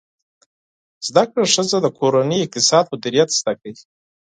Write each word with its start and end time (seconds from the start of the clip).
زده 1.07 1.23
کړه 1.29 1.43
ښځه 1.53 1.77
د 1.81 1.87
کورني 1.97 2.37
اقتصاد 2.41 2.85
مدیریت 2.93 3.29
زده 3.39 3.53
کوي. 3.59 3.73